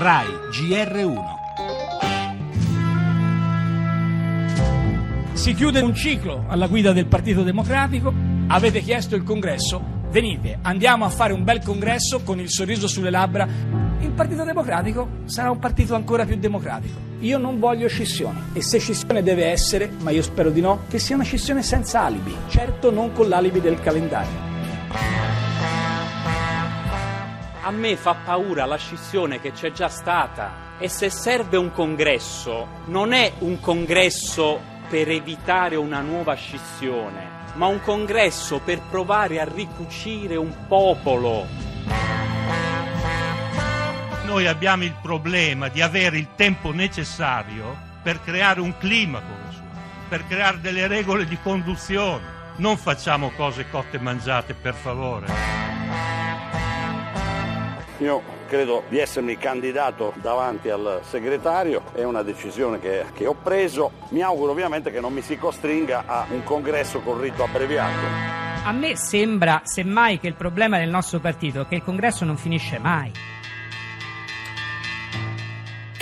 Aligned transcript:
RAI 0.00 0.28
GR1 0.52 1.24
Si 5.32 5.54
chiude 5.54 5.80
un 5.80 5.92
ciclo 5.92 6.44
alla 6.46 6.68
guida 6.68 6.92
del 6.92 7.06
Partito 7.06 7.42
Democratico, 7.42 8.14
avete 8.46 8.80
chiesto 8.80 9.16
il 9.16 9.24
congresso, 9.24 9.82
venite, 10.12 10.60
andiamo 10.62 11.04
a 11.04 11.08
fare 11.08 11.32
un 11.32 11.42
bel 11.42 11.64
congresso 11.64 12.20
con 12.22 12.38
il 12.38 12.48
sorriso 12.48 12.86
sulle 12.86 13.10
labbra. 13.10 13.48
Il 13.98 14.12
Partito 14.12 14.44
Democratico 14.44 15.08
sarà 15.24 15.50
un 15.50 15.58
partito 15.58 15.96
ancora 15.96 16.24
più 16.24 16.36
democratico. 16.36 16.96
Io 17.18 17.38
non 17.38 17.58
voglio 17.58 17.88
scissione 17.88 18.50
e 18.52 18.62
se 18.62 18.78
scissione 18.78 19.24
deve 19.24 19.46
essere, 19.46 19.90
ma 20.02 20.12
io 20.12 20.22
spero 20.22 20.50
di 20.50 20.60
no, 20.60 20.82
che 20.88 21.00
sia 21.00 21.16
una 21.16 21.24
scissione 21.24 21.64
senza 21.64 22.02
alibi, 22.02 22.32
certo 22.46 22.92
non 22.92 23.12
con 23.12 23.28
l'alibi 23.28 23.60
del 23.60 23.80
calendario. 23.80 24.47
A 27.68 27.70
me 27.70 27.96
fa 27.98 28.14
paura 28.14 28.64
la 28.64 28.78
scissione 28.78 29.42
che 29.42 29.52
c'è 29.52 29.72
già 29.72 29.90
stata 29.90 30.76
e 30.78 30.88
se 30.88 31.10
serve 31.10 31.58
un 31.58 31.70
congresso 31.70 32.66
non 32.86 33.12
è 33.12 33.34
un 33.40 33.60
congresso 33.60 34.58
per 34.88 35.10
evitare 35.10 35.76
una 35.76 36.00
nuova 36.00 36.32
scissione, 36.32 37.28
ma 37.56 37.66
un 37.66 37.82
congresso 37.82 38.60
per 38.60 38.80
provare 38.80 39.38
a 39.38 39.44
ricucire 39.44 40.34
un 40.36 40.66
popolo. 40.66 41.46
Noi 44.24 44.46
abbiamo 44.46 44.84
il 44.84 44.94
problema 45.02 45.68
di 45.68 45.82
avere 45.82 46.16
il 46.16 46.28
tempo 46.36 46.72
necessario 46.72 47.76
per 48.02 48.22
creare 48.22 48.62
un 48.62 48.78
clima 48.78 49.20
come 49.20 49.52
suo, 49.52 49.68
per 50.08 50.26
creare 50.26 50.62
delle 50.62 50.86
regole 50.86 51.26
di 51.26 51.36
conduzione. 51.42 52.36
Non 52.56 52.78
facciamo 52.78 53.30
cose 53.36 53.68
cotte 53.68 53.98
e 53.98 54.00
mangiate, 54.00 54.54
per 54.54 54.72
favore. 54.72 55.67
Io 57.98 58.22
credo 58.46 58.84
di 58.88 58.98
essermi 58.98 59.36
candidato 59.36 60.12
davanti 60.16 60.70
al 60.70 61.00
segretario, 61.02 61.82
è 61.94 62.04
una 62.04 62.22
decisione 62.22 62.78
che, 62.78 63.06
che, 63.12 63.26
ho 63.26 63.34
preso. 63.34 63.90
Mi 64.10 64.22
auguro 64.22 64.52
ovviamente 64.52 64.90
che 64.90 65.00
non 65.00 65.12
mi 65.12 65.20
si 65.20 65.36
costringa 65.36 66.04
a 66.06 66.26
un 66.30 66.44
congresso 66.44 67.00
con 67.00 67.20
rito 67.20 67.42
abbreviato. 67.42 68.36
A 68.64 68.72
me 68.72 68.96
sembra 68.96 69.62
semmai 69.64 70.20
che 70.20 70.28
il 70.28 70.34
problema 70.34 70.78
del 70.78 70.90
nostro 70.90 71.18
partito 71.18 71.62
è 71.62 71.66
che 71.66 71.76
il 71.76 71.82
congresso 71.82 72.24
non 72.24 72.36
finisce 72.36 72.78
mai. 72.78 73.10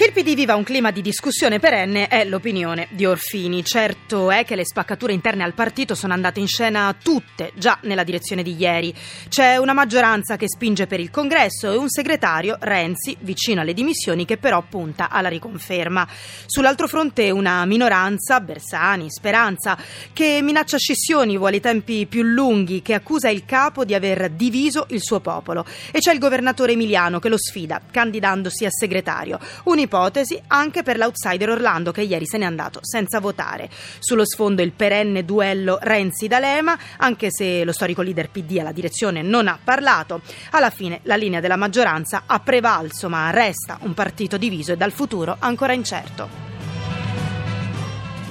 Il 0.07 0.13
PD 0.13 0.37
viva 0.37 0.55
un 0.55 0.63
clima 0.63 0.93
di 0.93 1.03
discussione 1.03 1.59
perenne 1.59 2.07
è 2.07 2.25
l'opinione 2.25 2.87
di 2.91 3.05
Orfini. 3.05 3.65
Certo 3.65 4.31
è 4.31 4.45
che 4.45 4.55
le 4.55 4.65
spaccature 4.65 5.13
interne 5.13 5.43
al 5.43 5.53
partito 5.53 5.97
sono 5.97 6.13
andate 6.13 6.39
in 6.39 6.47
scena 6.47 6.95
tutte 7.03 7.51
già 7.57 7.77
nella 7.83 8.05
direzione 8.05 8.45
di 8.45 8.55
ieri. 8.55 8.95
C'è 9.29 9.57
una 9.57 9.73
maggioranza 9.73 10.37
che 10.37 10.49
spinge 10.49 10.87
per 10.87 11.01
il 11.01 11.11
congresso 11.11 11.73
e 11.73 11.77
un 11.77 11.89
segretario, 11.89 12.57
Renzi, 12.61 13.17
vicino 13.23 13.63
alle 13.63 13.75
dimissioni, 13.75 14.25
che 14.25 14.37
però 14.37 14.63
punta 14.63 15.11
alla 15.11 15.29
riconferma. 15.29 16.07
Sull'altro 16.47 16.87
fronte 16.87 17.33
una 17.33 17.65
minoranza, 17.65 18.39
Bersani, 18.39 19.11
Speranza, 19.11 19.77
che 20.13 20.39
minaccia 20.41 20.79
scissioni, 20.79 21.37
vuole 21.37 21.59
tempi 21.59 22.07
più 22.07 22.23
lunghi, 22.23 22.81
che 22.81 22.95
accusa 22.95 23.29
il 23.29 23.45
capo 23.45 23.85
di 23.85 23.93
aver 23.93 24.31
diviso 24.31 24.87
il 24.91 25.03
suo 25.03 25.19
popolo. 25.19 25.67
E 25.91 25.99
c'è 25.99 26.13
il 26.13 26.21
governatore 26.21 26.75
Emiliano 26.75 27.19
che 27.19 27.29
lo 27.29 27.39
sfida, 27.39 27.81
candidandosi 27.91 28.65
a 28.65 28.71
segretario. 28.71 29.41
Un 29.65 29.81
un'ipotesi 29.97 30.41
anche 30.49 30.83
per 30.83 30.99
l'outsider 30.99 31.49
Orlando 31.49 31.91
che 31.91 32.03
ieri 32.03 32.27
se 32.27 32.39
n'è 32.39 32.45
andato 32.45 32.81
senza 32.83 33.19
votare. 33.19 33.71
Sullo 33.99 34.27
sfondo 34.27 34.63
il 34.63 34.73
perenne 34.73 35.25
duello 35.25 35.79
Renzi-D'Alema, 35.81 36.79
anche 36.99 37.29
se 37.31 37.65
lo 37.65 37.73
storico 37.73 38.03
leader 38.03 38.31
PD 38.31 38.59
alla 38.59 38.73
direzione 38.73 39.23
non 39.23 39.49
ha 39.49 39.59
parlato. 39.63 40.21
Alla 40.51 40.71
fine 40.71 41.01
la 41.05 41.17
linea 41.17 41.41
della 41.41 41.57
maggioranza 41.57 42.25
ha 42.27 42.41
prevalso, 42.41 43.09
ma 43.09 43.31
resta 43.31 43.79
un 43.83 43.95
partito 43.95 44.37
diviso 44.37 44.73
e 44.73 44.77
dal 44.77 44.93
futuro 44.93 45.37
ancora 45.39 45.73
incerto. 45.73 46.46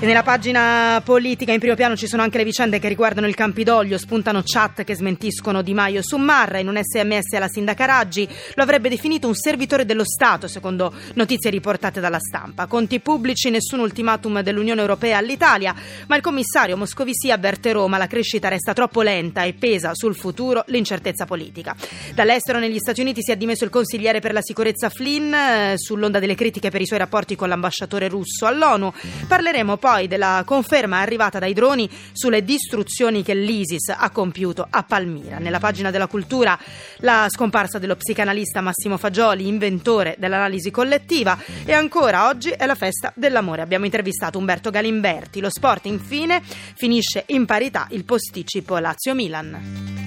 E 0.05 0.07
nella 0.07 0.21
pagina 0.21 1.01
politica 1.03 1.51
in 1.51 1.57
primo 1.57 1.73
piano 1.73 1.95
ci 1.95 2.05
sono 2.05 2.21
anche 2.21 2.37
le 2.37 2.43
vicende 2.43 2.77
che 2.77 2.87
riguardano 2.87 3.25
il 3.25 3.33
Campidoglio, 3.33 3.97
spuntano 3.97 4.43
chat 4.45 4.83
che 4.83 4.93
smentiscono 4.93 5.63
Di 5.63 5.73
Maio 5.73 6.03
su 6.03 6.17
Marra, 6.17 6.59
in 6.59 6.67
un 6.67 6.79
sms 6.79 7.33
alla 7.33 7.47
sindaca 7.47 7.85
Raggi 7.85 8.29
lo 8.53 8.61
avrebbe 8.61 8.87
definito 8.87 9.25
un 9.25 9.33
servitore 9.33 9.83
dello 9.83 10.05
Stato, 10.05 10.47
secondo 10.47 10.93
notizie 11.15 11.49
riportate 11.49 12.01
dalla 12.01 12.19
stampa. 12.19 12.67
Conti 12.67 12.99
pubblici, 12.99 13.49
nessun 13.49 13.79
ultimatum 13.79 14.41
dell'Unione 14.41 14.79
Europea 14.79 15.17
all'Italia, 15.17 15.73
ma 16.05 16.15
il 16.15 16.21
commissario 16.21 16.77
Moscovici 16.77 17.31
avverte 17.31 17.71
Roma, 17.71 17.97
la 17.97 18.05
crescita 18.05 18.47
resta 18.47 18.73
troppo 18.73 19.01
lenta 19.01 19.41
e 19.41 19.53
pesa 19.53 19.89
sul 19.95 20.13
futuro 20.13 20.65
l'incertezza 20.67 21.25
politica. 21.25 21.75
Dall'estero 22.13 22.59
negli 22.59 22.77
Stati 22.77 23.01
Uniti 23.01 23.23
si 23.23 23.31
è 23.31 23.37
dimesso 23.37 23.63
il 23.63 23.71
consigliere 23.71 24.19
per 24.19 24.33
la 24.33 24.41
sicurezza 24.43 24.89
Flynn, 24.89 25.33
eh, 25.33 25.73
sull'onda 25.77 26.19
delle 26.19 26.35
critiche 26.35 26.69
per 26.69 26.81
i 26.81 26.85
suoi 26.85 26.99
rapporti 26.99 27.35
con 27.35 27.49
l'ambasciatore 27.49 28.07
russo 28.07 28.45
all'ONU. 28.45 28.93
Parleremo 29.27 29.77
poi 29.95 30.07
della 30.07 30.43
conferma 30.45 30.99
arrivata 30.99 31.39
dai 31.39 31.53
droni 31.53 31.89
sulle 32.11 32.43
distruzioni 32.43 33.23
che 33.23 33.33
l'ISIS 33.33 33.93
ha 33.95 34.09
compiuto 34.09 34.67
a 34.69 34.83
Palmira. 34.83 35.37
Nella 35.37 35.59
pagina 35.59 35.89
della 35.89 36.07
cultura 36.07 36.59
la 36.97 37.27
scomparsa 37.29 37.79
dello 37.79 37.95
psicanalista 37.95 38.59
Massimo 38.59 38.97
Fagioli, 38.97 39.47
inventore 39.47 40.15
dell'analisi 40.19 40.69
collettiva 40.69 41.37
e 41.63 41.71
ancora 41.71 42.27
oggi 42.27 42.49
è 42.49 42.65
la 42.65 42.75
festa 42.75 43.13
dell'amore. 43.15 43.61
Abbiamo 43.61 43.85
intervistato 43.85 44.37
Umberto 44.37 44.69
Galimberti. 44.69 45.39
Lo 45.39 45.49
sport 45.49 45.85
infine 45.85 46.41
finisce 46.43 47.23
in 47.27 47.45
parità 47.45 47.87
il 47.91 48.03
posticipo 48.03 48.77
Lazio-Milan. 48.77 50.04